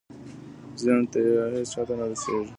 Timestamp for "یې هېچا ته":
1.13-1.93